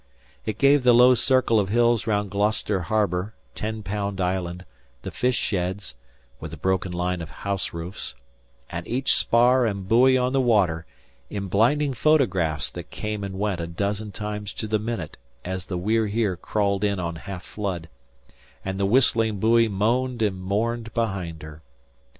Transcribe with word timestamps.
It 0.47 0.57
gave 0.57 0.81
the 0.81 0.95
low 0.95 1.13
circle 1.13 1.59
of 1.59 1.69
hills 1.69 2.07
round 2.07 2.31
Gloucester 2.31 2.79
Harbor, 2.81 3.35
Ten 3.53 3.83
Pound 3.83 4.19
Island, 4.19 4.65
the 5.03 5.11
fish 5.11 5.35
sheds, 5.37 5.93
with 6.39 6.49
the 6.49 6.57
broken 6.57 6.91
line 6.91 7.21
of 7.21 7.29
house 7.29 7.71
roofs, 7.71 8.15
and 8.71 8.87
each 8.87 9.15
spar 9.15 9.63
and 9.67 9.87
buoy 9.87 10.17
on 10.17 10.33
the 10.33 10.41
water, 10.41 10.87
in 11.29 11.49
blinding 11.49 11.93
photographs 11.93 12.71
that 12.71 12.89
came 12.89 13.23
and 13.23 13.37
went 13.37 13.61
a 13.61 13.67
dozen 13.67 14.11
times 14.11 14.53
to 14.53 14.65
the 14.67 14.79
minute 14.79 15.17
as 15.45 15.67
the 15.67 15.77
We're 15.77 16.07
Here 16.07 16.35
crawled 16.35 16.83
in 16.83 16.99
on 16.99 17.15
half 17.17 17.43
flood, 17.43 17.87
and 18.65 18.79
the 18.79 18.87
whistling 18.87 19.37
buoy 19.39 19.67
moaned 19.67 20.23
and 20.23 20.41
mourned 20.41 20.91
behind 20.95 21.43
her. 21.43 21.61